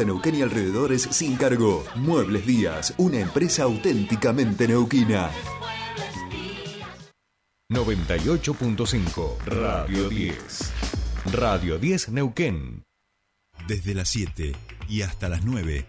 de 0.00 0.06
Neuquén 0.06 0.34
y 0.34 0.42
alrededores 0.42 1.02
sin 1.02 1.36
cargo. 1.36 1.84
Muebles 1.94 2.46
Díaz, 2.46 2.94
una 2.96 3.18
empresa 3.18 3.64
auténticamente 3.64 4.66
neuquina. 4.66 5.30
98.5 7.70 9.38
Radio 9.44 10.08
10. 10.08 10.72
Radio 11.32 11.78
10 11.78 12.08
Neuquén. 12.08 12.82
Desde 13.68 13.94
las 13.94 14.08
7 14.08 14.56
y 14.88 15.02
hasta 15.02 15.28
las 15.28 15.44
9. 15.44 15.86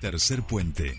Tercer 0.00 0.42
puente. 0.42 0.98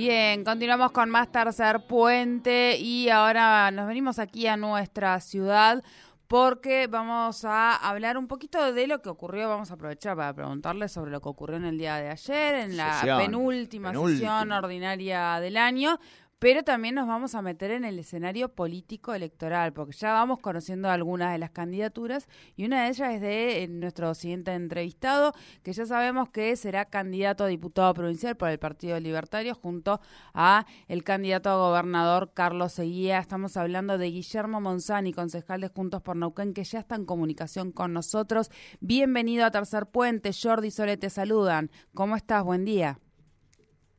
Bien, 0.00 0.44
continuamos 0.44 0.92
con 0.92 1.10
más 1.10 1.30
Tercer 1.30 1.84
Puente 1.86 2.78
y 2.78 3.10
ahora 3.10 3.70
nos 3.70 3.86
venimos 3.86 4.18
aquí 4.18 4.46
a 4.46 4.56
nuestra 4.56 5.20
ciudad 5.20 5.84
porque 6.26 6.86
vamos 6.86 7.44
a 7.44 7.76
hablar 7.76 8.16
un 8.16 8.26
poquito 8.26 8.72
de 8.72 8.86
lo 8.86 9.02
que 9.02 9.10
ocurrió. 9.10 9.50
Vamos 9.50 9.70
a 9.70 9.74
aprovechar 9.74 10.16
para 10.16 10.32
preguntarle 10.32 10.88
sobre 10.88 11.10
lo 11.10 11.20
que 11.20 11.28
ocurrió 11.28 11.58
en 11.58 11.66
el 11.66 11.76
día 11.76 11.96
de 11.96 12.08
ayer, 12.08 12.54
en 12.54 12.78
la 12.78 13.18
penúltima 13.18 13.92
sesión 13.92 14.52
ordinaria 14.52 15.38
del 15.38 15.58
año 15.58 16.00
pero 16.40 16.64
también 16.64 16.94
nos 16.94 17.06
vamos 17.06 17.34
a 17.34 17.42
meter 17.42 17.70
en 17.70 17.84
el 17.84 17.98
escenario 17.98 18.48
político 18.48 19.12
electoral, 19.12 19.74
porque 19.74 19.92
ya 19.92 20.14
vamos 20.14 20.40
conociendo 20.40 20.88
algunas 20.90 21.32
de 21.32 21.38
las 21.38 21.50
candidaturas 21.50 22.28
y 22.56 22.64
una 22.64 22.82
de 22.84 22.88
ellas 22.88 23.14
es 23.14 23.20
de 23.20 23.62
eh, 23.62 23.68
nuestro 23.68 24.14
siguiente 24.14 24.52
entrevistado, 24.54 25.34
que 25.62 25.74
ya 25.74 25.84
sabemos 25.84 26.30
que 26.30 26.56
será 26.56 26.86
candidato 26.86 27.44
a 27.44 27.46
diputado 27.46 27.92
provincial 27.92 28.38
por 28.38 28.48
el 28.48 28.58
Partido 28.58 28.98
Libertario 28.98 29.54
junto 29.54 30.00
a 30.32 30.64
el 30.88 31.04
candidato 31.04 31.50
a 31.50 31.56
gobernador 31.56 32.32
Carlos 32.32 32.72
Seguía. 32.72 33.18
Estamos 33.18 33.58
hablando 33.58 33.98
de 33.98 34.10
Guillermo 34.10 34.62
Monzani, 34.62 35.12
concejal 35.12 35.60
de 35.60 35.68
Juntos 35.68 36.00
por 36.00 36.16
Neuquén, 36.16 36.54
que 36.54 36.64
ya 36.64 36.78
está 36.78 36.94
en 36.94 37.04
comunicación 37.04 37.70
con 37.70 37.92
nosotros. 37.92 38.50
Bienvenido 38.80 39.44
a 39.44 39.50
Tercer 39.50 39.84
Puente. 39.86 40.30
Jordi 40.32 40.70
Sole 40.70 40.96
te 40.96 41.10
saludan. 41.10 41.70
¿Cómo 41.92 42.16
estás? 42.16 42.42
Buen 42.44 42.64
día. 42.64 42.98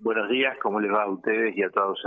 Buenos 0.03 0.29
días, 0.29 0.57
¿cómo 0.59 0.79
les 0.79 0.91
va 0.91 1.03
a 1.03 1.09
ustedes 1.11 1.55
y 1.55 1.61
a 1.61 1.69
todos 1.69 1.99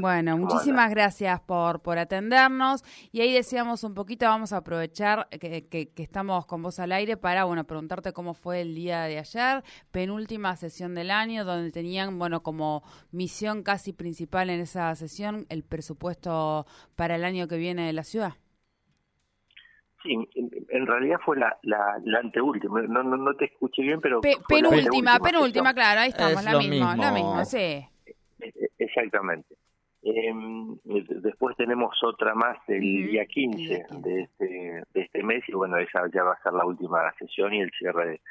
Bueno, 0.00 0.36
muchísimas 0.36 0.90
gracias 0.90 1.40
por, 1.40 1.80
por 1.80 1.96
atendernos. 1.96 2.84
Y 3.10 3.22
ahí 3.22 3.32
decíamos 3.32 3.84
un 3.84 3.94
poquito, 3.94 4.26
vamos 4.26 4.52
a 4.52 4.58
aprovechar 4.58 5.26
que, 5.30 5.66
que, 5.66 5.90
estamos 5.96 6.44
con 6.44 6.62
vos 6.62 6.78
al 6.78 6.92
aire 6.92 7.16
para, 7.16 7.44
bueno, 7.44 7.64
preguntarte 7.64 8.12
cómo 8.12 8.34
fue 8.34 8.60
el 8.60 8.74
día 8.74 9.04
de 9.04 9.18
ayer, 9.18 9.64
penúltima 9.90 10.54
sesión 10.56 10.94
del 10.94 11.10
año, 11.10 11.46
donde 11.46 11.72
tenían, 11.72 12.18
bueno, 12.18 12.42
como 12.42 12.82
misión 13.12 13.62
casi 13.62 13.94
principal 13.94 14.50
en 14.50 14.60
esa 14.60 14.94
sesión 14.94 15.46
el 15.48 15.64
presupuesto 15.64 16.66
para 16.96 17.16
el 17.16 17.24
año 17.24 17.48
que 17.48 17.56
viene 17.56 17.86
de 17.86 17.94
la 17.94 18.04
ciudad. 18.04 18.34
Sí, 20.02 20.16
en, 20.34 20.86
realidad 20.86 21.18
fue 21.22 21.36
la, 21.36 21.58
la, 21.62 22.00
la 22.04 22.20
anteúltima, 22.20 22.80
no, 22.82 23.02
no, 23.02 23.18
no, 23.18 23.34
te 23.34 23.44
escuché 23.44 23.82
bien, 23.82 24.00
pero... 24.00 24.20
penúltima, 24.48 25.18
penúltima, 25.18 25.74
claro, 25.74 26.00
ahí 26.00 26.08
estamos, 26.08 26.42
la 26.42 26.58
misma, 26.58 26.96
la 26.96 27.12
misma, 27.12 27.44
sí. 27.44 27.58
E, 27.58 27.86
e, 28.40 28.70
exactamente. 28.78 29.56
Eh, 30.02 30.32
después 30.84 31.54
tenemos 31.56 31.94
otra 32.02 32.34
más 32.34 32.56
el 32.68 32.80
día 32.80 33.26
15 33.26 33.84
de 33.98 34.22
este, 34.22 34.82
de 34.94 35.00
este 35.02 35.22
mes 35.22 35.46
y 35.46 35.52
bueno, 35.52 35.76
esa 35.76 36.08
ya 36.12 36.22
va 36.22 36.32
a 36.32 36.42
ser 36.42 36.54
la 36.54 36.64
última 36.64 37.12
sesión 37.18 37.52
y 37.52 37.60
el 37.60 37.70
cierre 37.72 38.22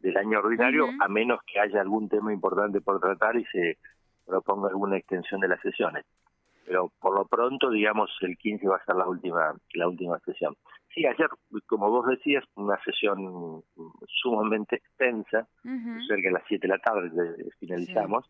del 0.00 0.16
año 0.16 0.40
ordinario, 0.40 0.88
a 1.00 1.06
menos 1.06 1.40
que 1.46 1.60
haya 1.60 1.80
algún 1.80 2.08
tema 2.08 2.32
importante 2.32 2.80
por 2.80 3.00
tratar 3.00 3.36
y 3.36 3.44
se 3.46 3.78
proponga 4.26 4.68
alguna 4.68 4.96
extensión 4.96 5.40
de 5.40 5.48
las 5.48 5.60
sesiones. 5.60 6.04
Pero 6.72 6.90
por 7.00 7.14
lo 7.14 7.26
pronto, 7.26 7.70
digamos, 7.70 8.10
el 8.22 8.38
15 8.38 8.66
va 8.66 8.76
a 8.76 8.84
ser 8.86 8.96
la 8.96 9.06
última, 9.06 9.54
la 9.74 9.88
última 9.88 10.18
sesión. 10.20 10.56
Sí, 10.94 11.04
ayer, 11.04 11.28
como 11.66 11.90
vos 11.90 12.06
decías, 12.06 12.42
una 12.54 12.82
sesión 12.82 13.62
sumamente 14.08 14.76
extensa, 14.76 15.46
cerca 16.08 16.28
de 16.28 16.32
las 16.32 16.42
7 16.48 16.66
de 16.66 16.72
la 16.72 16.78
tarde 16.78 17.10
finalizamos, 17.60 18.24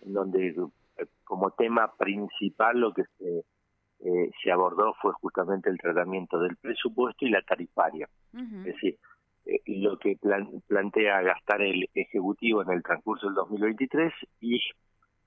en 0.00 0.14
donde 0.14 0.48
eh, 0.48 1.04
como 1.24 1.50
tema 1.50 1.92
principal 1.98 2.80
lo 2.80 2.94
que 2.94 3.02
se, 3.18 3.44
eh, 4.00 4.30
se 4.42 4.50
abordó 4.50 4.94
fue 5.02 5.12
justamente 5.20 5.68
el 5.68 5.76
tratamiento 5.76 6.38
del 6.40 6.56
presupuesto 6.56 7.26
y 7.26 7.28
la 7.28 7.42
tarifaria. 7.42 8.08
Es 8.32 8.64
decir, 8.64 8.96
eh, 9.44 9.60
lo 9.66 9.98
que 9.98 10.18
plantea 10.66 11.20
gastar 11.20 11.60
el 11.60 11.86
Ejecutivo 11.92 12.62
en 12.62 12.70
el 12.70 12.82
transcurso 12.82 13.26
del 13.26 13.34
2023 13.34 14.10
y 14.40 14.58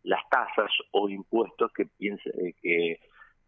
las 0.04 0.22
tasas 0.30 0.72
o 0.92 1.10
impuestos 1.10 1.72
que 1.74 1.86
piensa 1.86 2.30
que 2.62 3.00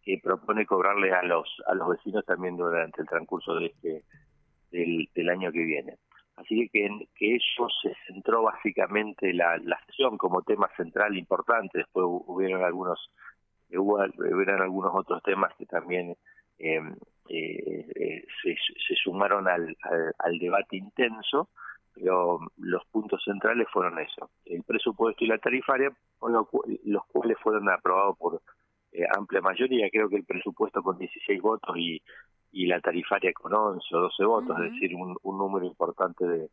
que 0.03 0.17
propone 0.23 0.65
cobrarle 0.65 1.11
a 1.11 1.23
los 1.23 1.47
a 1.67 1.73
los 1.75 1.89
vecinos 1.89 2.25
también 2.25 2.57
durante 2.57 3.01
el 3.01 3.07
transcurso 3.07 3.55
de 3.55 3.67
este 3.67 4.03
del, 4.71 5.29
año 5.29 5.51
que 5.51 5.63
viene. 5.63 5.97
Así 6.35 6.69
que, 6.71 6.87
que 7.15 7.35
eso 7.35 7.67
se 7.81 7.93
centró 8.07 8.43
básicamente 8.43 9.33
la, 9.33 9.57
la 9.57 9.79
sesión 9.87 10.17
como 10.17 10.43
tema 10.43 10.69
central 10.77 11.17
importante. 11.17 11.79
Después 11.79 12.05
hubieron 12.07 12.63
algunos 12.63 13.11
hubo, 13.77 13.97
hubieron 14.17 14.61
algunos 14.61 14.91
otros 14.95 15.21
temas 15.23 15.53
que 15.57 15.65
también 15.65 16.15
em, 16.57 16.95
eh, 17.29 17.85
eh, 17.95 18.25
se, 18.41 18.55
se, 18.87 18.95
sumaron 18.95 19.47
al, 19.47 19.75
al, 20.17 20.39
debate 20.39 20.77
intenso, 20.77 21.49
pero 21.99 22.39
los 22.57 22.85
puntos 22.85 23.21
centrales 23.23 23.67
fueron 23.71 23.99
eso, 23.99 24.29
el 24.45 24.63
presupuesto 24.63 25.23
y 25.23 25.27
la 25.27 25.37
tarifaria, 25.37 25.91
con 26.17 26.33
los 26.33 27.05
cuales 27.07 27.37
fueron 27.41 27.69
aprobados 27.69 28.17
por 28.17 28.41
eh, 28.91 29.03
amplia 29.15 29.41
mayoría, 29.41 29.89
creo 29.89 30.09
que 30.09 30.15
el 30.15 30.23
presupuesto 30.23 30.81
con 30.81 30.97
16 30.97 31.41
votos 31.41 31.75
y, 31.77 32.01
y 32.51 32.67
la 32.67 32.79
tarifaria 32.79 33.33
con 33.33 33.53
11 33.53 33.95
o 33.95 33.99
12 34.01 34.25
votos, 34.25 34.57
es 34.59 34.71
decir, 34.71 34.95
un, 34.95 35.15
un, 35.21 35.37
número 35.37 35.65
importante 35.65 36.25
de, 36.25 36.49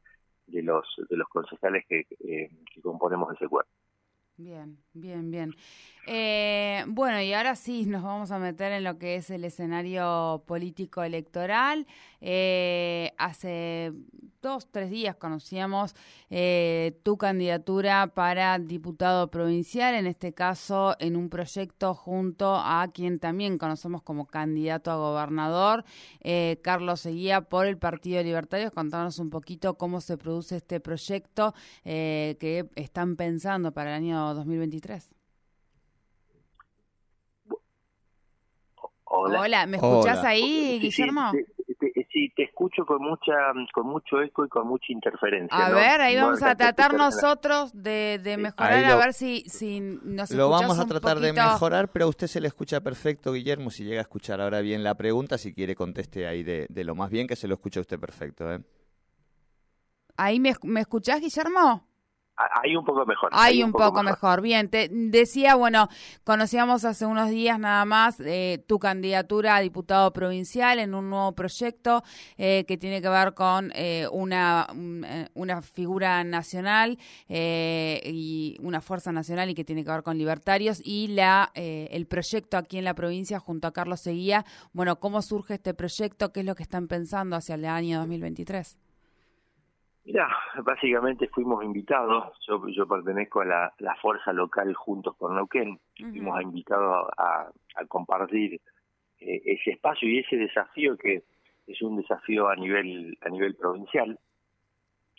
de 0.46 0.62
los 0.62 0.84
de 1.08 1.16
los 1.16 1.28
concejales 1.28 1.84
que, 1.88 2.06
eh, 2.20 2.50
que 2.74 2.80
componemos 2.82 3.32
ese 3.34 3.48
cuerpo. 3.48 3.70
Bien, 4.36 4.76
bien, 4.92 5.30
bien. 5.30 5.54
Eh, 6.08 6.84
bueno, 6.86 7.20
y 7.20 7.32
ahora 7.32 7.56
sí 7.56 7.84
nos 7.84 8.04
vamos 8.04 8.30
a 8.30 8.38
meter 8.38 8.70
en 8.70 8.84
lo 8.84 8.96
que 8.96 9.16
es 9.16 9.28
el 9.30 9.44
escenario 9.44 10.44
político 10.46 11.02
electoral. 11.02 11.84
Eh, 12.20 13.12
hace 13.18 13.92
dos, 14.40 14.68
tres 14.70 14.90
días 14.90 15.16
conocíamos 15.16 15.96
eh, 16.30 16.96
tu 17.02 17.18
candidatura 17.18 18.06
para 18.14 18.56
diputado 18.60 19.32
provincial, 19.32 19.96
en 19.96 20.06
este 20.06 20.32
caso 20.32 20.94
en 21.00 21.16
un 21.16 21.28
proyecto 21.28 21.92
junto 21.94 22.54
a 22.54 22.86
quien 22.94 23.18
también 23.18 23.58
conocemos 23.58 24.02
como 24.02 24.26
candidato 24.26 24.92
a 24.92 24.96
gobernador, 24.96 25.84
Carlos 26.62 27.00
Seguía 27.00 27.40
por 27.40 27.66
el 27.66 27.78
Partido 27.78 28.22
Libertario. 28.22 28.70
Contanos 28.70 29.18
un 29.18 29.30
poquito 29.30 29.76
cómo 29.76 30.00
se 30.00 30.16
produce 30.16 30.56
este 30.56 30.78
proyecto 30.78 31.52
que 31.82 32.68
están 32.76 33.16
pensando 33.16 33.72
para 33.72 33.90
el 33.90 33.96
año 33.96 34.34
2023. 34.34 35.15
Hola. 39.06 39.66
¿me 39.66 39.76
escuchás 39.76 40.24
ahí, 40.24 40.78
Guillermo? 40.80 41.32
Sí, 42.12 42.32
te, 42.34 42.44
escucho 42.44 42.86
con 42.86 43.02
mucha 43.02 43.34
con 43.74 43.86
mucho 43.86 44.22
eco 44.22 44.44
y 44.44 44.48
con 44.48 44.66
mucha 44.66 44.86
interferencia. 44.88 45.66
A 45.66 45.70
ver, 45.70 46.00
ahí 46.00 46.16
vamos 46.16 46.42
a 46.42 46.56
tratar 46.56 46.94
nosotros 46.94 47.70
de, 47.74 48.18
de 48.22 48.36
mejorar, 48.38 48.84
a 48.84 48.96
ver 48.96 49.12
si, 49.12 49.44
si 49.48 49.80
nos 49.80 50.30
Lo 50.30 50.48
vamos 50.48 50.78
a 50.78 50.86
tratar 50.86 51.20
de 51.20 51.32
mejorar, 51.32 51.88
pero 51.92 52.06
a 52.06 52.08
usted 52.08 52.26
se 52.26 52.40
le 52.40 52.48
escucha 52.48 52.80
perfecto, 52.80 53.32
Guillermo, 53.32 53.70
si 53.70 53.84
llega 53.84 54.00
a 54.00 54.02
escuchar 54.02 54.40
ahora 54.40 54.60
bien 54.60 54.82
la 54.82 54.94
pregunta, 54.94 55.36
si 55.36 55.52
quiere 55.52 55.74
conteste 55.74 56.26
ahí 56.26 56.42
de, 56.42 56.66
de 56.68 56.84
lo 56.84 56.94
más 56.94 57.10
bien 57.10 57.26
que 57.26 57.36
se 57.36 57.48
lo 57.48 57.54
escucha 57.54 57.80
usted 57.80 58.00
perfecto. 58.00 58.50
¿eh? 58.50 58.60
¿Ahí 60.16 60.40
me, 60.40 60.54
me 60.62 60.80
escuchás, 60.80 61.20
Guillermo? 61.20 61.86
Hay 62.36 62.76
un 62.76 62.84
poco 62.84 63.06
mejor. 63.06 63.30
Hay, 63.32 63.62
un, 63.62 63.72
poco, 63.72 64.02
mejor. 64.02 64.42
Bien, 64.42 64.68
te 64.68 64.88
decía, 64.90 65.54
bueno, 65.54 65.88
conocíamos 66.22 66.84
hace 66.84 67.06
unos 67.06 67.30
días 67.30 67.58
nada 67.58 67.84
más 67.86 68.20
eh, 68.20 68.62
tu 68.66 68.78
candidatura 68.78 69.56
a 69.56 69.60
diputado 69.60 70.12
provincial 70.12 70.78
en 70.78 70.94
un 70.94 71.08
nuevo 71.08 71.32
proyecto 71.32 72.02
eh, 72.36 72.64
que 72.68 72.76
tiene 72.76 73.00
que 73.00 73.08
ver 73.08 73.32
con 73.32 73.72
eh, 73.74 74.06
una, 74.12 74.66
una 75.34 75.62
figura 75.62 76.24
nacional 76.24 76.98
y 77.28 78.56
una 78.60 78.82
fuerza 78.82 79.12
nacional 79.12 79.48
y 79.48 79.54
que 79.54 79.64
tiene 79.64 79.82
que 79.82 79.90
ver 79.90 80.02
con 80.02 80.18
libertarios 80.18 80.80
y 80.84 81.08
la 81.08 81.50
el 81.54 82.06
proyecto 82.06 82.58
aquí 82.58 82.78
en 82.78 82.84
la 82.84 82.94
provincia 82.94 83.38
junto 83.38 83.66
a 83.66 83.72
Carlos 83.72 84.00
Seguía. 84.00 84.44
Bueno, 84.72 85.00
¿cómo 85.00 85.22
surge 85.22 85.54
este 85.54 85.72
proyecto? 85.72 86.32
¿Qué 86.32 86.40
es 86.40 86.46
lo 86.46 86.54
que 86.54 86.64
están 86.64 86.86
pensando 86.86 87.36
hacia 87.36 87.54
el 87.54 87.64
año 87.64 87.98
2023? 88.00 88.76
Mira, 90.06 90.28
básicamente 90.62 91.26
fuimos 91.26 91.64
invitados, 91.64 92.32
yo, 92.46 92.62
yo 92.68 92.86
pertenezco 92.86 93.40
a 93.40 93.44
la, 93.44 93.74
la 93.78 93.96
fuerza 93.96 94.32
local 94.32 94.72
Juntos 94.72 95.16
por 95.16 95.32
Neuquén, 95.32 95.80
fuimos 95.96 96.40
invitados 96.42 97.08
a, 97.18 97.50
a 97.74 97.86
compartir 97.86 98.60
eh, 99.18 99.42
ese 99.44 99.72
espacio 99.72 100.08
y 100.08 100.20
ese 100.20 100.36
desafío 100.36 100.96
que 100.96 101.24
es 101.66 101.82
un 101.82 101.96
desafío 101.96 102.46
a 102.46 102.54
nivel 102.54 103.18
a 103.20 103.28
nivel 103.30 103.56
provincial, 103.56 104.16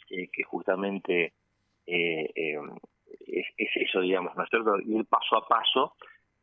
eh, 0.10 0.30
que 0.32 0.44
justamente 0.44 1.34
eh, 1.86 2.56
es, 3.28 3.46
es, 3.58 3.70
eso, 3.76 4.00
digamos, 4.00 4.38
¿no 4.38 4.44
es 4.46 4.50
cierto? 4.50 4.80
Ir 4.80 5.06
paso 5.06 5.36
a 5.36 5.46
paso 5.50 5.96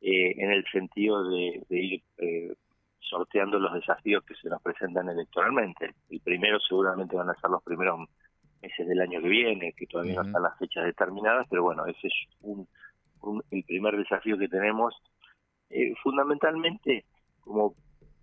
en 0.02 0.50
el 0.50 0.66
sentido 0.70 1.30
de, 1.30 1.62
de 1.70 1.78
ir 1.78 2.02
sorteando 3.00 3.58
los 3.58 3.72
desafíos 3.72 4.22
que 4.24 4.34
se 4.34 4.50
nos 4.50 4.60
presentan 4.60 5.08
electoralmente. 5.08 5.94
El 6.10 6.20
primero 6.20 6.60
seguramente 6.60 7.16
van 7.16 7.30
a 7.30 7.34
ser 7.36 7.48
los 7.48 7.62
primeros 7.62 8.06
meses 8.64 8.86
del 8.86 9.00
año 9.00 9.20
que 9.20 9.28
viene, 9.28 9.72
que 9.72 9.86
todavía 9.86 10.14
no 10.16 10.22
están 10.22 10.42
las 10.42 10.58
fechas 10.58 10.84
determinadas, 10.84 11.46
pero 11.50 11.62
bueno, 11.62 11.86
ese 11.86 12.06
es 12.06 12.14
un, 12.40 12.66
el 13.50 13.64
primer 13.64 13.96
desafío 13.96 14.38
que 14.38 14.48
tenemos. 14.48 14.94
Eh, 15.70 15.94
fundamentalmente, 16.02 17.04
como, 17.40 17.74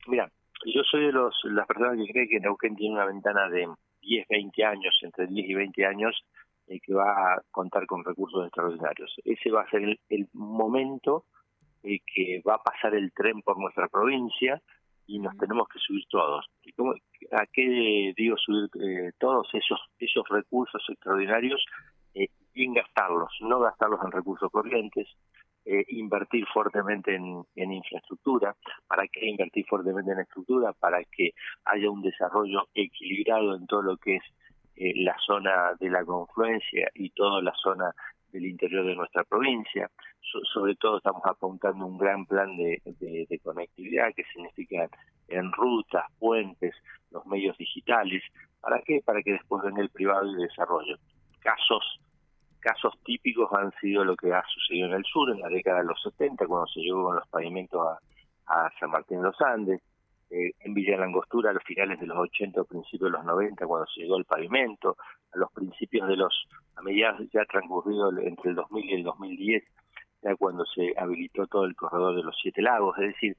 mira, 0.07 0.31
yo 0.65 0.83
soy 0.83 1.05
de 1.05 1.11
los 1.11 1.35
las 1.45 1.67
personas 1.67 1.97
que 1.97 2.11
creen 2.11 2.29
que 2.29 2.39
Neuquén 2.39 2.75
tiene 2.75 2.95
una 2.95 3.05
ventana 3.05 3.49
de 3.49 3.67
10, 4.01 4.27
20 4.27 4.65
años, 4.65 4.99
entre 5.01 5.27
10 5.27 5.49
y 5.49 5.53
20 5.53 5.85
años, 5.85 6.23
eh, 6.67 6.79
que 6.79 6.93
va 6.93 7.33
a 7.33 7.41
contar 7.51 7.85
con 7.85 8.03
recursos 8.03 8.45
extraordinarios. 8.45 9.13
Ese 9.23 9.51
va 9.51 9.61
a 9.61 9.69
ser 9.69 9.97
el, 10.09 10.29
momento 10.33 11.25
eh, 11.83 11.99
que 12.05 12.41
va 12.47 12.55
a 12.55 12.63
pasar 12.63 12.95
el 12.95 13.11
tren 13.13 13.41
por 13.41 13.59
nuestra 13.59 13.87
provincia, 13.87 14.61
y 15.11 15.19
nos 15.19 15.35
tenemos 15.37 15.67
que 15.67 15.79
subir 15.79 16.05
todos. 16.09 16.45
¿Y 16.63 16.71
cómo, 16.71 16.93
¿A 17.31 17.45
qué 17.51 18.13
digo 18.15 18.37
subir 18.37 18.69
eh, 18.81 19.11
todos 19.19 19.47
esos 19.53 19.79
esos 19.99 20.27
recursos 20.29 20.81
extraordinarios? 20.87 21.63
Eh, 22.13 22.29
bien 22.53 22.73
gastarlos, 22.73 23.31
no 23.41 23.59
gastarlos 23.59 23.99
en 24.05 24.11
recursos 24.11 24.49
corrientes, 24.49 25.07
eh, 25.65 25.83
invertir 25.89 26.45
fuertemente 26.53 27.13
en, 27.13 27.43
en, 27.55 27.73
infraestructura. 27.73 28.55
¿Para 28.87 29.05
qué 29.07 29.25
invertir 29.27 29.65
fuertemente 29.67 30.11
en 30.11 30.19
estructura? 30.19 30.71
Para 30.73 31.03
que 31.03 31.31
haya 31.65 31.89
un 31.89 32.01
desarrollo 32.01 32.69
equilibrado 32.73 33.55
en 33.55 33.67
todo 33.67 33.81
lo 33.81 33.97
que 33.97 34.15
es 34.15 34.23
eh, 34.77 34.93
la 35.03 35.17
zona 35.25 35.73
de 35.79 35.89
la 35.89 36.05
confluencia 36.05 36.89
y 36.95 37.09
toda 37.09 37.41
la 37.41 37.53
zona 37.61 37.93
del 38.31 38.45
interior 38.45 38.85
de 38.85 38.95
nuestra 38.95 39.23
provincia. 39.25 39.91
sobre 40.53 40.75
todo 40.75 40.97
estamos 40.97 41.21
apuntando 41.25 41.85
un 41.85 41.97
gran 41.97 42.25
plan 42.25 42.55
de, 42.55 42.81
de, 42.99 43.39
que 44.13 44.23
significa 44.33 44.89
en 45.27 45.51
rutas, 45.51 46.05
puentes, 46.19 46.73
los 47.11 47.25
medios 47.25 47.57
digitales. 47.57 48.23
¿Para 48.59 48.81
qué? 48.81 49.01
Para 49.03 49.21
que 49.21 49.33
después 49.33 49.63
venga 49.63 49.81
el 49.81 49.89
privado 49.89 50.27
y 50.27 50.33
el 50.33 50.47
desarrollo. 50.47 50.97
Casos 51.39 52.01
casos 52.61 52.93
típicos 53.03 53.51
han 53.53 53.73
sido 53.81 54.05
lo 54.05 54.15
que 54.15 54.31
ha 54.31 54.43
sucedido 54.47 54.87
en 54.87 54.93
el 54.93 55.03
sur 55.03 55.29
en 55.31 55.41
la 55.41 55.49
década 55.49 55.79
de 55.79 55.85
los 55.85 56.01
70, 56.03 56.45
cuando 56.47 56.67
se 56.67 56.79
llegó 56.79 57.03
con 57.03 57.15
los 57.15 57.27
pavimentos 57.27 57.81
a, 58.45 58.69
San 58.79 58.91
Martín 58.91 59.17
de 59.17 59.23
los 59.23 59.41
Andes, 59.41 59.81
eh, 60.29 60.51
en 60.59 60.73
Villa 60.73 60.97
Langostura 60.97 61.49
a 61.49 61.53
los 61.53 61.63
finales 61.63 61.99
de 61.99 62.05
los 62.05 62.17
80 62.17 62.61
o 62.61 62.65
principios 62.65 63.11
de 63.11 63.17
los 63.17 63.25
90 63.25 63.65
cuando 63.65 63.87
se 63.87 64.01
llegó 64.01 64.17
el 64.17 64.25
pavimento, 64.25 64.97
a 65.33 65.37
los 65.37 65.51
principios 65.51 66.07
de 66.07 66.17
los, 66.17 66.47
a 66.75 66.81
medida 66.81 67.17
ya 67.33 67.45
transcurrido 67.45 68.11
entre 68.19 68.51
el 68.51 68.55
2000 68.55 68.85
y 68.85 68.93
el 68.93 69.03
2010, 69.03 69.63
ya 70.23 70.35
cuando 70.35 70.65
se 70.65 70.93
habilitó 70.97 71.47
todo 71.47 71.65
el 71.65 71.75
corredor 71.75 72.15
de 72.15 72.23
los 72.23 72.35
Siete 72.41 72.61
Lagos, 72.61 72.97
es 72.99 73.07
decir, 73.13 73.37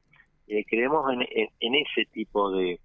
eh, 0.52 0.66
creemos 0.68 1.10
en, 1.10 1.22
en, 1.60 1.74
ese 1.74 2.04
tipo 2.12 2.50
de, 2.50 2.78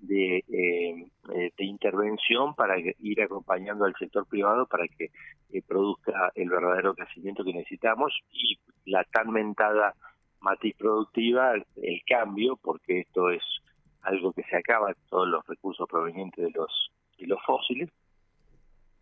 de, 0.00 0.38
eh, 0.38 1.06
eh, 1.32 1.52
intervención 1.58 2.56
para 2.56 2.76
ir 2.80 3.22
acompañando 3.22 3.84
al 3.84 3.94
sector 3.94 4.26
privado 4.26 4.66
para 4.66 4.88
que 4.88 5.10
produzca 5.68 6.32
el 6.34 6.48
verdadero 6.48 6.94
crecimiento 6.94 7.44
que 7.44 7.52
necesitamos 7.52 8.12
y 8.32 8.58
la 8.86 9.04
tan 9.04 9.30
mentada 9.30 9.94
matiz 10.40 10.74
productiva 10.76 11.52
el 11.54 12.02
cambio, 12.04 12.56
porque 12.56 13.00
esto 13.00 13.30
es 13.30 13.42
algo 14.00 14.32
que 14.32 14.42
se 14.42 14.56
acaba, 14.56 14.92
todos 15.08 15.28
los 15.28 15.46
recursos 15.46 15.88
provenientes 15.88 16.44
de 16.44 16.50
los, 16.50 16.90
de 17.18 17.28
los 17.28 17.38
fósiles, 17.46 17.88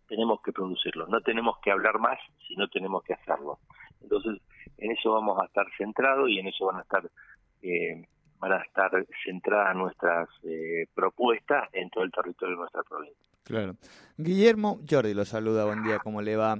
tenemos 0.07 0.41
que 0.43 0.51
producirlos, 0.51 1.09
no 1.09 1.21
tenemos 1.21 1.57
que 1.63 1.71
hablar 1.71 1.97
más, 1.97 2.19
sino 2.47 2.67
tenemos 2.67 3.01
que 3.03 3.13
hacerlo. 3.13 3.57
Entonces, 4.01 4.39
en 4.77 4.91
eso 4.91 5.13
vamos 5.13 5.39
a 5.41 5.45
estar 5.45 5.65
centrados 5.75 6.29
y 6.29 6.37
en 6.37 6.47
eso 6.47 6.65
van 6.67 6.77
a 6.77 6.81
estar 6.81 7.01
eh, 7.61 8.07
van 8.39 8.53
a 8.53 8.57
estar 8.63 8.91
centradas 9.23 9.75
nuestras 9.75 10.29
eh, 10.43 10.85
propuestas 10.93 11.69
en 11.73 11.89
todo 11.89 12.03
el 12.03 12.11
territorio 12.11 12.55
de 12.55 12.59
nuestra 12.59 12.83
provincia. 12.83 13.29
Claro. 13.43 13.75
Guillermo, 14.17 14.79
Jordi 14.89 15.13
lo 15.13 15.25
saluda, 15.25 15.65
buen 15.65 15.83
día, 15.83 15.99
¿cómo 15.99 16.21
le 16.21 16.35
va? 16.35 16.57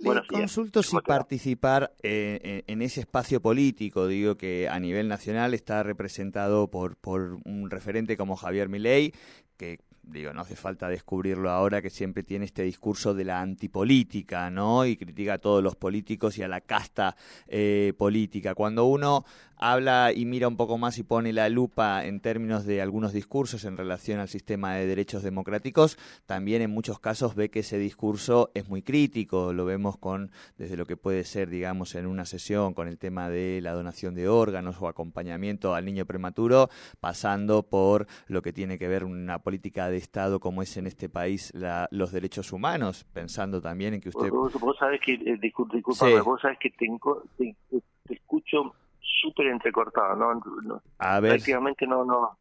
Le 0.00 0.26
consulto 0.26 0.82
si 0.82 0.96
participar 0.98 1.92
eh, 2.02 2.64
en 2.66 2.82
ese 2.82 3.00
espacio 3.00 3.40
político, 3.40 4.06
digo 4.06 4.36
que 4.36 4.68
a 4.68 4.78
nivel 4.80 5.08
nacional 5.08 5.54
está 5.54 5.82
representado 5.82 6.68
por, 6.68 6.96
por 6.96 7.38
un 7.44 7.70
referente 7.70 8.16
como 8.16 8.36
Javier 8.36 8.68
Milei, 8.68 9.12
que 9.56 9.80
digo, 10.06 10.32
no 10.32 10.42
hace 10.42 10.56
falta 10.56 10.88
descubrirlo 10.88 11.50
ahora, 11.50 11.82
que 11.82 11.90
siempre 11.90 12.22
tiene 12.22 12.44
este 12.44 12.62
discurso 12.62 13.14
de 13.14 13.24
la 13.24 13.40
antipolítica, 13.40 14.50
¿no? 14.50 14.86
Y 14.86 14.96
critica 14.96 15.34
a 15.34 15.38
todos 15.38 15.62
los 15.62 15.76
políticos 15.76 16.38
y 16.38 16.42
a 16.42 16.48
la 16.48 16.60
casta 16.60 17.16
eh, 17.46 17.92
política. 17.96 18.54
Cuando 18.54 18.84
uno 18.84 19.24
habla 19.56 20.12
y 20.12 20.24
mira 20.24 20.48
un 20.48 20.56
poco 20.56 20.78
más 20.78 20.98
y 20.98 21.04
pone 21.04 21.32
la 21.32 21.48
lupa 21.48 22.04
en 22.04 22.20
términos 22.20 22.66
de 22.66 22.82
algunos 22.82 23.12
discursos 23.12 23.64
en 23.64 23.76
relación 23.76 24.20
al 24.20 24.28
sistema 24.28 24.74
de 24.74 24.86
derechos 24.86 25.22
democráticos, 25.22 25.96
también 26.26 26.62
en 26.62 26.70
muchos 26.70 26.98
casos 26.98 27.34
ve 27.34 27.50
que 27.50 27.60
ese 27.60 27.78
discurso 27.78 28.50
es 28.54 28.68
muy 28.68 28.82
crítico, 28.82 29.52
lo 29.52 29.64
vemos 29.64 29.96
con 29.96 30.30
desde 30.58 30.76
lo 30.76 30.86
que 30.86 30.96
puede 30.96 31.24
ser, 31.24 31.48
digamos, 31.48 31.94
en 31.94 32.06
una 32.06 32.26
sesión 32.26 32.74
con 32.74 32.88
el 32.88 32.98
tema 32.98 33.30
de 33.30 33.60
la 33.62 33.72
donación 33.72 34.14
de 34.14 34.28
órganos 34.28 34.76
o 34.80 34.88
acompañamiento 34.88 35.74
al 35.74 35.84
niño 35.84 36.04
prematuro, 36.04 36.68
pasando 37.00 37.62
por 37.62 38.06
lo 38.26 38.42
que 38.42 38.52
tiene 38.52 38.78
que 38.78 38.88
ver 38.88 39.04
una 39.04 39.38
política 39.44 39.88
de 39.88 39.98
Estado 39.98 40.40
como 40.40 40.62
es 40.62 40.76
en 40.76 40.88
este 40.88 41.08
país 41.08 41.52
la, 41.54 41.86
los 41.92 42.10
derechos 42.10 42.52
humanos, 42.52 43.04
pensando 43.12 43.60
también 43.60 43.94
en 43.94 44.00
que 44.00 44.08
usted... 44.08 44.30
Vos, 44.30 44.76
sabés 44.78 45.00
que, 45.02 45.12
eh, 45.12 45.52
vos 46.24 46.40
sabés 46.40 46.58
que 46.58 46.70
tengo, 46.70 47.22
te 47.36 47.54
escucho 48.08 48.74
súper 49.00 49.46
entrecortado, 49.46 50.16
¿no? 50.16 50.82
a 50.98 51.20
ver. 51.20 51.32
Prácticamente 51.32 51.86
no, 51.86 52.04
no. 52.04 52.36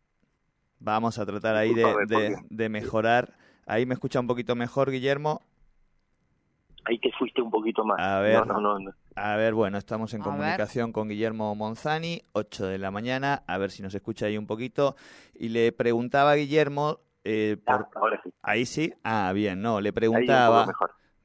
Vamos 0.80 1.20
a 1.20 1.26
tratar 1.26 1.56
ahí 1.56 1.74
de, 1.74 2.36
de, 2.50 2.70
mejorar. 2.70 3.34
Ahí 3.66 3.86
me 3.86 3.94
escucha 3.94 4.20
un 4.20 4.28
poquito 4.28 4.56
mejor, 4.56 4.92
Guillermo. 4.92 5.42
Ahí 6.86 7.00
te 7.00 7.12
fuiste 7.12 7.42
un 7.42 7.50
poquito 7.50 7.86
más. 7.86 8.00
A 8.00 8.20
ver, 8.20 8.44
a 9.16 9.36
ver 9.38 9.54
bueno, 9.54 9.78
estamos 9.78 10.14
en 10.14 10.22
comunicación 10.22 10.92
con 10.92 11.08
Guillermo 11.08 11.56
Monzani, 11.56 12.24
8 12.34 12.68
de 12.68 12.78
la 12.78 12.92
mañana, 12.92 13.44
a 13.48 13.58
ver 13.58 13.72
si 13.72 13.82
nos 13.82 13.96
escucha 13.96 14.26
ahí 14.26 14.38
un 14.38 14.48
poquito. 14.48 14.96
Y 15.34 15.50
le 15.50 15.72
preguntaba 15.72 16.32
a 16.32 16.36
Guillermo... 16.36 17.00
Eh, 17.24 17.58
ah, 17.68 17.88
ahora 17.96 18.20
sí. 18.22 18.34
Ahí 18.42 18.66
sí. 18.66 18.94
Ah, 19.04 19.32
bien, 19.34 19.62
no, 19.62 19.80
le 19.80 19.94
preguntaba... 19.94 20.68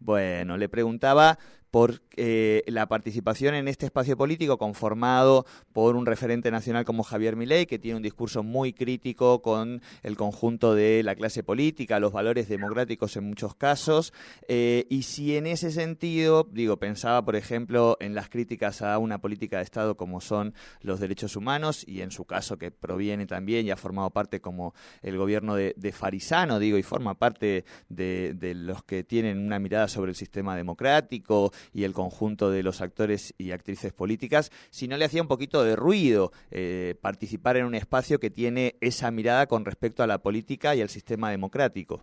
Bueno, 0.00 0.56
le 0.56 0.68
preguntaba 0.68 1.38
por 1.70 2.02
eh, 2.16 2.62
la 2.66 2.87
participación 2.87 3.54
en 3.54 3.68
este 3.68 3.87
espacio 3.87 4.16
político 4.16 4.58
conformado 4.58 5.46
por 5.72 5.96
un 5.96 6.06
referente 6.06 6.50
nacional 6.50 6.84
como 6.84 7.02
Javier 7.02 7.37
Milei, 7.37 7.66
que 7.66 7.78
tiene 7.78 7.96
un 7.96 8.02
discurso 8.02 8.42
muy 8.42 8.72
crítico 8.72 9.42
con 9.42 9.82
el 10.02 10.16
conjunto 10.16 10.75
de 10.75 11.02
la 11.02 11.14
clase 11.14 11.42
política, 11.42 12.00
los 12.00 12.12
valores 12.12 12.48
democráticos 12.48 13.16
en 13.16 13.25
muchos 13.25 13.54
casos, 13.54 14.12
eh, 14.48 14.87
y 14.88 15.02
si 15.02 15.37
en 15.37 15.46
ese 15.46 15.70
sentido, 15.70 16.48
digo, 16.50 16.78
pensaba, 16.78 17.25
por 17.25 17.37
ejemplo, 17.37 17.96
en 18.00 18.14
las 18.14 18.28
críticas 18.28 18.82
a 18.82 18.98
una 18.98 19.18
política 19.18 19.58
de 19.58 19.64
Estado 19.64 19.96
como 19.96 20.20
son 20.20 20.54
los 20.80 21.00
derechos 21.00 21.37
humanos, 21.37 21.84
y 21.87 22.00
en 22.00 22.10
su 22.10 22.25
caso 22.25 22.58
que 22.58 22.70
proviene 22.70 23.26
también 23.26 23.66
y 23.66 23.70
ha 23.70 23.76
formado 23.76 24.10
parte 24.10 24.40
como 24.40 24.75
el 25.02 25.16
gobierno 25.16 25.54
de, 25.54 25.75
de 25.76 25.92
Farisano, 25.92 26.58
digo, 26.58 26.78
y 26.78 26.82
forma 26.82 27.14
parte 27.14 27.64
de, 27.88 28.34
de 28.34 28.54
los 28.54 28.82
que 28.84 29.04
tienen 29.04 29.38
una 29.38 29.58
mirada 29.58 29.88
sobre 29.88 30.10
el 30.10 30.16
sistema 30.16 30.56
democrático, 30.56 31.52
y 31.73 31.85
el 31.85 31.93
conjunto 31.93 32.50
de 32.50 32.62
los 32.62 32.81
actores 32.81 33.35
y 33.38 33.53
actrices 33.53 33.93
políticas, 33.93 34.50
si 34.71 34.88
no 34.88 34.97
le 34.97 35.05
hacía 35.05 35.23
un 35.23 35.29
poquito 35.29 35.62
de 35.62 35.77
ruido 35.77 36.31
eh, 36.50 36.95
participar 37.00 37.57
en 37.57 37.67
un 37.67 37.75
espacio 37.75 38.19
que 38.19 38.31
tiene 38.31 38.77
esa 38.81 39.11
mirada 39.11 39.47
con 39.47 39.65
respecto 39.65 40.03
a 40.03 40.07
la 40.07 40.19
política 40.19 40.75
y 40.75 40.83
al 40.83 40.88
sistema 40.88 41.31
democrático. 41.31 42.03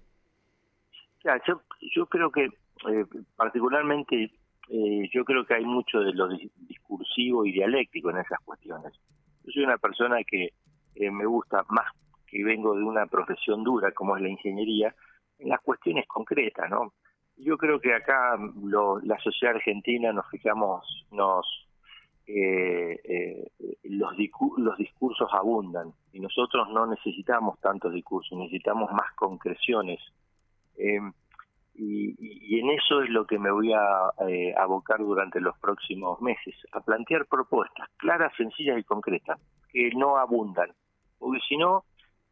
yo, 1.23 1.61
yo 1.95 2.05
creo 2.07 2.31
que 2.31 2.45
eh, 2.45 3.05
particularmente 3.35 4.31
eh, 4.69 5.09
yo 5.13 5.23
creo 5.25 5.45
que 5.45 5.55
hay 5.55 5.65
mucho 5.65 5.99
de 5.99 6.13
lo 6.13 6.27
discursivo 6.27 7.45
y 7.45 7.51
dialéctico 7.51 8.09
en 8.09 8.17
esas 8.17 8.39
cuestiones. 8.43 8.93
Yo 9.43 9.51
soy 9.51 9.63
una 9.63 9.77
persona 9.77 10.17
que 10.23 10.49
me 10.95 11.25
gusta 11.25 11.63
más 11.69 11.85
que 12.25 12.43
vengo 12.43 12.75
de 12.75 12.83
una 12.83 13.05
profesión 13.05 13.63
dura 13.63 13.91
como 13.91 14.15
es 14.17 14.23
la 14.23 14.29
ingeniería, 14.29 14.93
en 15.39 15.49
las 15.49 15.61
cuestiones 15.61 16.07
concretas, 16.07 16.69
¿no? 16.69 16.93
Yo 17.45 17.57
creo 17.59 17.79
que 17.79 17.93
acá 17.93 18.39
la 19.03 19.19
sociedad 19.19 19.55
argentina 19.55 20.11
nos 20.11 20.27
fijamos, 20.31 21.05
nos 21.11 21.45
eh, 22.25 22.99
eh, 23.03 23.51
los, 23.83 24.13
los 24.57 24.77
discursos 24.79 25.29
abundan 25.31 25.93
y 26.11 26.19
nosotros 26.19 26.67
no 26.69 26.87
necesitamos 26.87 27.59
tantos 27.59 27.93
discursos, 27.93 28.35
necesitamos 28.35 28.91
más 28.93 29.13
concreciones. 29.13 29.99
Eh, 30.75 30.99
y, 31.75 32.59
en 32.59 32.71
eso 32.71 33.03
es 33.03 33.11
lo 33.11 33.27
que 33.27 33.37
me 33.37 33.51
voy 33.51 33.73
a 33.73 34.11
eh, 34.27 34.55
abocar 34.57 34.97
durante 34.97 35.39
los 35.39 35.55
próximos 35.59 36.19
meses, 36.21 36.55
a 36.71 36.79
plantear 36.79 37.27
propuestas 37.27 37.89
claras, 37.97 38.33
sencillas 38.37 38.79
y 38.79 38.83
concretas, 38.83 39.39
que 39.71 39.91
no 39.95 40.17
abundan, 40.17 40.71
porque 41.19 41.41
si 41.47 41.57
no, 41.57 41.83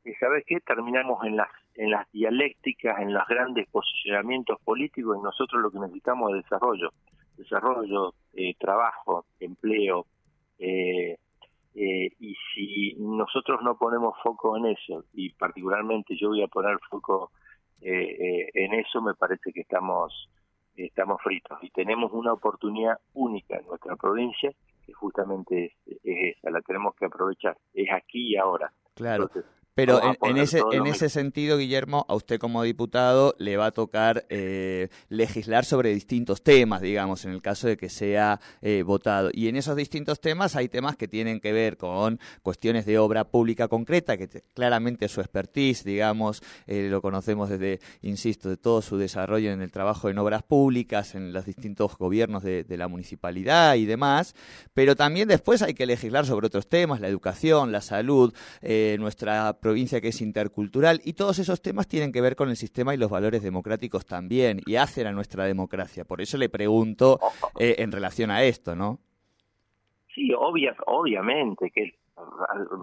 eh, 0.06 0.16
¿sabes 0.20 0.44
qué? 0.48 0.60
Terminamos 0.62 1.24
en 1.26 1.38
las, 1.38 1.50
en 1.76 1.92
las 1.92 2.12
dialécticas, 2.12 3.00
en 3.00 3.14
los 3.14 3.28
grandes 3.28 3.68
posicionamientos 3.70 4.60
políticos 4.62 5.18
y 5.20 5.24
nosotros 5.24 5.62
lo 5.62 5.72
que 5.72 5.80
necesitamos 5.80 6.32
es 6.32 6.44
desarrollo, 6.44 6.92
desarrollo, 7.38 8.14
eh, 8.34 8.56
trabajo, 8.60 9.26
empleo, 9.40 10.06
eh, 10.60 11.18
y 11.76 12.36
si 12.54 12.96
nosotros 13.00 13.62
no 13.64 13.78
ponemos 13.78 14.16
foco 14.22 14.56
en 14.58 14.68
eso, 14.68 15.06
y 15.14 15.32
particularmente 15.32 16.16
yo 16.16 16.30
voy 16.30 16.44
a 16.44 16.48
poner 16.48 16.78
foco 16.90 17.32
eh, 17.82 17.90
eh, 17.92 18.50
en 18.54 18.74
eso 18.76 19.02
me 19.02 19.14
parece 19.14 19.52
que 19.52 19.62
estamos 19.62 20.30
estamos 20.76 21.22
fritos 21.22 21.62
y 21.62 21.70
tenemos 21.70 22.12
una 22.14 22.32
oportunidad 22.32 22.98
única 23.14 23.58
en 23.58 23.68
nuestra 23.68 23.96
provincia 23.96 24.52
que 24.86 24.94
justamente 24.94 25.76
es, 25.86 26.00
esa, 26.04 26.50
la 26.50 26.62
tenemos 26.62 26.96
que 26.96 27.06
aprovechar, 27.06 27.58
es 27.74 27.92
aquí 27.92 28.34
y 28.34 28.38
ahora. 28.38 28.72
Claro. 28.96 29.30
Pero 29.76 30.00
en, 30.22 30.38
ese, 30.38 30.62
en 30.72 30.86
ese 30.86 31.10
sentido, 31.10 31.58
Guillermo, 31.58 32.06
a 32.08 32.14
usted 32.14 32.38
como 32.38 32.62
diputado 32.62 33.34
le 33.40 33.58
va 33.58 33.68
a 33.68 33.72
tocar 33.72 34.26
eh, 34.30 34.90
legislar 35.10 35.66
sobre 35.66 35.94
distintos 35.94 36.44
temas, 36.44 36.82
digamos, 36.82 37.26
en 37.26 37.32
el 37.32 37.42
caso 37.42 37.68
de 37.68 37.76
que 37.76 37.90
sea 37.90 38.40
eh, 38.62 38.84
votado. 38.86 39.32
Y 39.34 39.48
en 39.48 39.56
esos 39.56 39.76
distintos 39.76 40.22
temas 40.22 40.56
hay 40.56 40.70
temas 40.70 40.96
que 40.96 41.08
tienen 41.08 41.40
que 41.40 41.54
ver 41.54 41.78
con 41.78 42.20
cuestiones 42.44 42.86
de 42.86 43.00
obra 43.00 43.24
pública 43.24 43.68
concreta, 43.68 44.16
que 44.16 44.28
claramente 44.54 45.08
su 45.08 45.22
expertise, 45.22 45.84
digamos, 45.84 46.44
eh, 46.68 46.88
lo 46.92 47.02
conocemos 47.02 47.50
desde, 47.50 47.80
insisto, 48.04 48.50
de 48.50 48.58
todo 48.58 48.84
su 48.84 48.98
desarrollo 48.98 49.52
en 49.52 49.64
el 49.64 49.72
trabajo 49.72 50.08
en 50.08 50.20
obras 50.20 50.44
públicas, 50.44 51.16
en 51.16 51.34
los 51.34 51.46
distintos 51.46 51.98
gobiernos 51.98 52.44
de, 52.44 52.64
de 52.64 52.78
la 52.78 52.88
municipalidad 52.88 53.74
y 53.74 53.86
demás. 53.86 54.36
Pero 54.76 54.96
también 54.96 55.28
después 55.28 55.64
hay 55.64 55.74
que 55.74 55.88
legislar 55.88 56.28
sobre 56.28 56.46
otros 56.46 56.68
temas, 56.68 57.02
la 57.02 57.08
educación, 57.08 57.72
la 57.72 57.82
salud, 57.82 58.34
nuestra 59.00 59.58
provincia 59.64 60.02
que 60.02 60.10
es 60.10 60.22
intercultural 60.22 61.00
y 61.06 61.14
todos 61.14 61.40
esos 61.40 61.62
temas 61.62 61.88
tienen 61.88 62.12
que 62.12 62.22
ver 62.22 62.36
con 62.36 62.50
el 62.50 62.58
sistema 62.58 62.94
y 62.94 62.98
los 62.98 63.10
valores 63.10 63.42
democráticos 63.42 64.06
también 64.06 64.60
y 64.66 64.76
hacen 64.76 65.08
a 65.08 65.14
nuestra 65.14 65.46
democracia. 65.46 66.04
Por 66.04 66.22
eso 66.22 66.38
le 66.38 66.50
pregunto 66.50 67.18
eh, 67.58 67.76
en 67.80 67.92
relación 67.92 68.30
a 68.30 68.44
esto, 68.44 68.76
¿no? 68.76 69.00
Sí, 70.14 70.32
obvia, 70.38 70.76
obviamente 70.86 71.72
que 71.72 71.96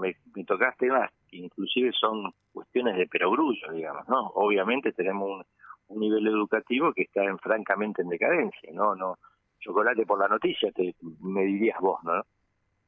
me, 0.00 0.16
me 0.34 0.44
tocaste 0.44 0.86
temas 0.86 1.10
que 1.28 1.36
inclusive 1.36 1.92
son 1.92 2.32
cuestiones 2.52 2.96
de 2.96 3.06
perogrullo, 3.06 3.72
digamos, 3.72 4.08
¿no? 4.08 4.28
Obviamente 4.34 4.92
tenemos 4.92 5.46
un, 5.88 6.00
nivel 6.00 6.26
educativo 6.26 6.92
que 6.92 7.02
está 7.02 7.24
en, 7.24 7.38
francamente 7.38 8.02
en 8.02 8.08
decadencia, 8.08 8.70
¿no? 8.72 8.94
no 8.94 9.18
Chocolate 9.60 10.06
por 10.06 10.18
la 10.18 10.28
noticia, 10.28 10.72
te, 10.72 10.94
me 11.20 11.44
dirías 11.44 11.78
vos, 11.80 12.02
¿no? 12.04 12.22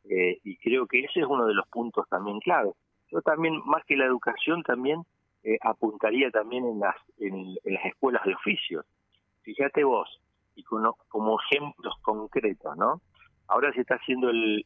Eh, 0.04 0.38
y 0.42 0.56
creo 0.56 0.86
que 0.86 1.00
ese 1.00 1.20
es 1.20 1.26
uno 1.26 1.46
de 1.46 1.54
los 1.54 1.68
puntos 1.68 2.08
también 2.08 2.40
claves 2.40 2.74
yo 3.12 3.20
también, 3.20 3.60
más 3.66 3.84
que 3.84 3.96
la 3.96 4.06
educación, 4.06 4.62
también 4.62 5.02
eh, 5.44 5.58
apuntaría 5.60 6.30
también 6.30 6.64
en 6.64 6.80
las, 6.80 6.96
en, 7.18 7.54
las 7.64 7.84
escuelas 7.84 8.24
de 8.24 8.34
oficios. 8.34 8.86
Fíjate 9.42 9.84
vos, 9.84 10.08
y 10.54 10.62
como, 10.64 10.96
como 11.08 11.38
ejemplos 11.40 11.94
concretos, 12.00 12.76
¿no? 12.76 13.02
Ahora 13.48 13.70
se 13.72 13.82
está 13.82 13.96
haciendo 13.96 14.30
el, 14.30 14.64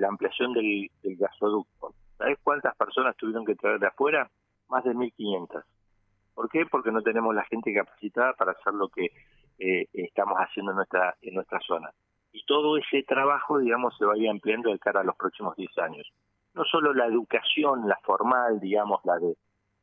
la 0.00 0.08
ampliación 0.08 0.52
del, 0.52 0.90
gasoducto. 1.02 1.94
¿Sabes 2.18 2.38
cuántas 2.42 2.76
personas 2.76 3.16
tuvieron 3.16 3.46
que 3.46 3.54
traer 3.54 3.78
de 3.78 3.86
afuera? 3.86 4.30
Más 4.68 4.84
de 4.84 4.90
1.500. 4.90 5.64
¿Por 6.34 6.50
qué? 6.50 6.66
Porque 6.66 6.90
no 6.90 7.00
tenemos 7.00 7.34
la 7.34 7.44
gente 7.44 7.72
capacitada 7.72 8.34
para 8.34 8.52
hacer 8.52 8.74
lo 8.74 8.88
que 8.88 9.12
eh, 9.58 9.86
estamos 9.94 10.36
haciendo 10.36 10.72
en 10.72 10.76
nuestra, 10.76 11.16
en 11.22 11.34
nuestra 11.34 11.60
zona. 11.60 11.90
Y 12.32 12.44
todo 12.44 12.76
ese 12.76 13.02
trabajo, 13.04 13.58
digamos, 13.58 13.96
se 13.96 14.04
va 14.04 14.14
a 14.14 14.18
ir 14.18 14.28
ampliando 14.28 14.70
de 14.70 14.78
cara 14.78 15.00
a 15.00 15.04
los 15.04 15.16
próximos 15.16 15.56
10 15.56 15.78
años 15.78 16.12
no 16.54 16.64
solo 16.64 16.92
la 16.92 17.06
educación, 17.06 17.88
la 17.88 17.98
formal, 18.02 18.60
digamos, 18.60 19.00
la 19.04 19.18
de 19.18 19.36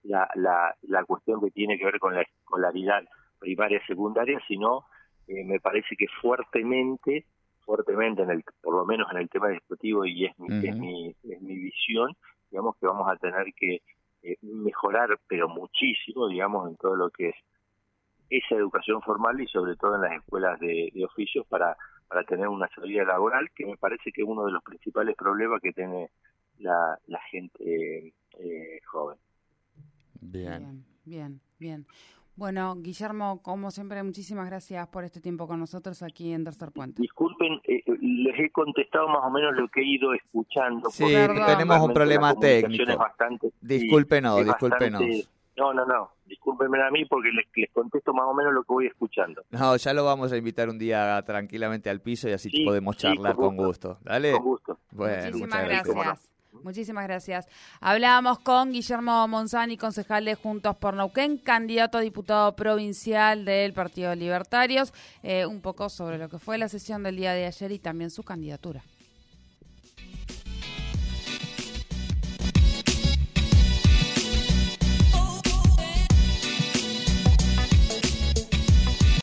la, 0.03 0.29
la, 0.35 0.75
la 0.83 1.03
cuestión 1.03 1.41
que 1.41 1.51
tiene 1.51 1.77
que 1.77 1.85
ver 1.85 1.99
con 1.99 2.15
la 2.15 2.21
escolaridad 2.21 3.03
primaria 3.39 3.79
y 3.83 3.87
secundaria, 3.87 4.39
sino 4.47 4.85
eh, 5.27 5.43
me 5.45 5.59
parece 5.59 5.95
que 5.97 6.07
fuertemente, 6.21 7.25
fuertemente 7.61 8.23
en 8.23 8.31
el, 8.31 8.43
por 8.61 8.75
lo 8.75 8.85
menos 8.85 9.11
en 9.11 9.17
el 9.17 9.29
tema 9.29 9.51
educativo 9.51 10.05
y 10.05 10.25
es 10.25 10.39
mi, 10.39 10.67
es 10.67 10.75
mi, 10.75 11.09
es 11.09 11.41
mi 11.41 11.55
visión, 11.55 12.15
digamos 12.49 12.75
que 12.77 12.87
vamos 12.87 13.07
a 13.09 13.15
tener 13.17 13.53
que 13.55 13.81
eh, 14.23 14.37
mejorar, 14.41 15.19
pero 15.27 15.47
muchísimo, 15.47 16.27
digamos, 16.27 16.69
en 16.69 16.77
todo 16.77 16.95
lo 16.95 17.09
que 17.09 17.29
es 17.29 17.35
esa 18.29 18.55
educación 18.55 19.01
formal 19.01 19.39
y 19.41 19.47
sobre 19.47 19.75
todo 19.75 19.95
en 19.95 20.01
las 20.01 20.13
escuelas 20.13 20.59
de, 20.59 20.91
de 20.93 21.05
oficios 21.05 21.45
para, 21.47 21.75
para 22.07 22.23
tener 22.23 22.47
una 22.47 22.67
salida 22.69 23.03
laboral, 23.03 23.49
que 23.55 23.65
me 23.65 23.77
parece 23.77 24.11
que 24.11 24.21
es 24.21 24.27
uno 24.27 24.45
de 24.45 24.51
los 24.51 24.63
principales 24.63 25.15
problemas 25.15 25.61
que 25.61 25.73
tiene 25.73 26.09
la, 26.59 26.99
la 27.07 27.19
gente 27.31 28.13
eh, 28.39 28.79
joven. 28.85 29.17
Bien. 30.21 30.85
bien, 31.05 31.39
bien, 31.59 31.85
Bueno, 32.35 32.75
Guillermo, 32.75 33.41
como 33.41 33.71
siempre, 33.71 34.03
muchísimas 34.03 34.47
gracias 34.47 34.87
por 34.87 35.03
este 35.03 35.21
tiempo 35.21 35.47
con 35.47 35.59
nosotros 35.59 36.01
aquí 36.03 36.33
en 36.33 36.43
Tercer 36.43 36.71
Puente. 36.71 37.01
Disculpen, 37.01 37.61
eh, 37.63 37.83
les 38.01 38.39
he 38.39 38.49
contestado 38.51 39.07
más 39.07 39.23
o 39.23 39.29
menos 39.29 39.55
lo 39.55 39.67
que 39.69 39.81
he 39.81 39.85
ido 39.85 40.13
escuchando. 40.13 40.89
Sí, 40.89 41.05
tenemos 41.05 41.79
un 41.79 41.93
problema 41.93 42.33
técnico. 42.35 42.97
Bastante, 42.97 43.51
discúlpenos, 43.61 44.43
discúlpenos. 44.45 45.01
no, 45.55 45.73
no, 45.73 45.85
no, 45.85 46.11
discúlpenme 46.25 46.81
a 46.81 46.91
mí 46.91 47.05
porque 47.05 47.29
les, 47.31 47.45
les, 47.55 47.71
contesto 47.71 48.13
más 48.13 48.25
o 48.27 48.33
menos 48.33 48.53
lo 48.53 48.63
que 48.63 48.73
voy 48.73 48.87
escuchando. 48.87 49.43
No, 49.51 49.75
ya 49.77 49.93
lo 49.93 50.03
vamos 50.05 50.31
a 50.31 50.37
invitar 50.37 50.69
un 50.69 50.77
día 50.77 51.21
tranquilamente 51.25 51.89
al 51.89 52.01
piso 52.01 52.29
y 52.29 52.33
así 52.33 52.63
podemos 52.65 52.97
charlar 52.97 53.35
con, 53.35 53.55
gusto. 53.55 53.97
Dale. 54.01 54.33
Con 54.33 54.43
gusto. 54.43 54.79
Bueno, 54.91 55.37
muchas 55.37 55.63
gracias. 55.65 56.29
Muchísimas 56.63 57.05
gracias. 57.05 57.47
Hablábamos 57.79 58.39
con 58.39 58.71
Guillermo 58.71 59.27
Monzani, 59.27 59.77
concejal 59.77 60.25
de 60.25 60.35
Juntos 60.35 60.75
por 60.77 60.93
Neuquén, 60.93 61.37
candidato 61.37 61.97
a 61.97 62.01
diputado 62.01 62.55
provincial 62.55 63.45
del 63.45 63.73
Partido 63.73 64.13
Libertarios, 64.15 64.93
eh, 65.23 65.45
un 65.45 65.61
poco 65.61 65.89
sobre 65.89 66.17
lo 66.17 66.29
que 66.29 66.39
fue 66.39 66.57
la 66.57 66.69
sesión 66.69 67.03
del 67.03 67.15
día 67.15 67.33
de 67.33 67.45
ayer 67.45 67.71
y 67.71 67.79
también 67.79 68.09
su 68.11 68.23
candidatura. 68.23 68.83